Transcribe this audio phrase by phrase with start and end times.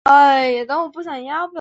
[0.01, 1.49] 其子王震绪也是一名小说家。